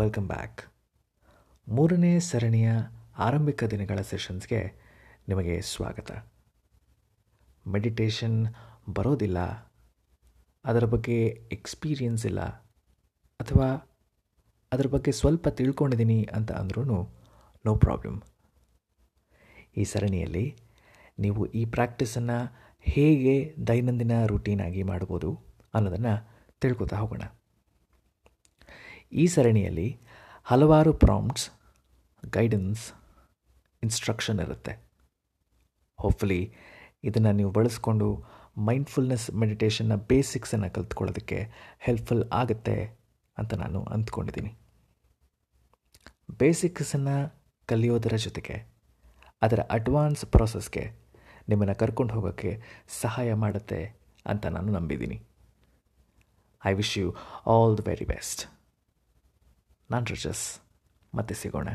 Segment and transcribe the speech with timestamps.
[0.00, 0.60] Welcome back.
[1.66, 2.68] ಮೂರನೇ ಸರಣಿಯ
[3.26, 4.60] ಆರಂಭಿಕ ದಿನಗಳ ಸೆಷನ್ಸ್ಗೆ
[5.28, 6.10] ನಿಮಗೆ ಸ್ವಾಗತ.
[7.66, 8.38] ಮೆಡಿಟೇಷನ್
[8.96, 9.38] ಬರೋದಿಲ್ಲ,
[10.64, 11.18] ಅದರ ಬಗ್ಗೆ
[11.56, 12.42] ಎಕ್ಸ್ಪೀರಿಯನ್ಸ್ ಇಲ್ಲ,
[13.40, 13.68] ಅಥವಾ
[14.72, 16.84] ಅದರ ಬಗ್ಗೆ ಸ್ವಲ್ಪ ತಿಳ್ಕೊಂಡಿದ್ದೀನಿ ಅಂತ ಅಂದ್ರೂ
[17.64, 18.18] ನೋ ಪ್ರಾಬ್ಲಮ್.
[19.76, 20.46] ಈ ಸರಣಿಯಲ್ಲಿ
[21.24, 22.38] ನೀವು ಈ ಪ್ರಾಕ್ಟೀಸನ್ನು
[22.86, 23.36] ಹೇಗೆ
[23.68, 25.30] ದೈನಂದಿನ ರೂಟೀನಾಗಿ ಮಾಡ್ಬೋದು
[25.74, 26.14] ಅನ್ನೋದನ್ನು
[26.62, 27.24] ತಿಳ್ಕೊತಾ ಹೋಗೋಣ.
[29.12, 30.00] ಈ ಸರಣಿಯಲ್ಲಿ
[30.44, 31.50] ಹಲವಾರು ಪ್ರಾಂಪ್ಟ್ಸ್
[32.30, 32.92] ಗೈಡೆನ್ಸ್
[33.82, 34.72] ಇನ್ಸ್ಟ್ರಕ್ಷನ್ ಇರುತ್ತೆ.
[35.98, 36.54] ಹೋಪ್ಫುಲಿ
[37.04, 38.24] ಇದನ್ನು ನೀವು ಬಳಸ್ಕೊಂಡು
[38.58, 41.38] ಮೈಂಡ್ಫುಲ್ನೆಸ್ ಮೆಡಿಟೇಷನ್ನ ಬೇಸಿಕ್ಸನ್ನು ಕಲ್ತ್ಕೊಳ್ಳೋದಕ್ಕೆ
[41.78, 42.76] ಹೆಲ್ಪ್ಫುಲ್ ಆಗುತ್ತೆ
[43.38, 44.58] ಅಂತ ನಾನು ಅಂದ್ಕೊಂಡಿದ್ದೀನಿ.
[46.38, 47.16] ಬೇಸಿಕ್ಸನ್ನು
[47.66, 48.56] ಕಲಿಯೋದರ ಜೊತೆಗೆ
[49.42, 50.84] ಅದರ ಅಡ್ವಾನ್ಸ್ ಪ್ರಾಸೆಸ್ಗೆ
[51.48, 52.62] ನಿಮ್ಮನ್ನು ಕರ್ಕೊಂಡು ಹೋಗೋಕ್ಕೆ
[53.00, 53.80] ಸಹಾಯ ಮಾಡುತ್ತೆ
[54.26, 55.18] ಅಂತ ನಾನು ನಂಬಿದ್ದೀನಿ.
[56.66, 58.57] I wish you all the very best
[59.90, 60.60] ನಾನು ರಜಸ್
[61.14, 61.68] ಮತ್ತೆ ಸಿಗೋಣ.